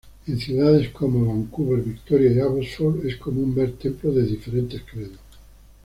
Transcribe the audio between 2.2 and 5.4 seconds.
y Abbotsford es común ver templos de diferentes credos.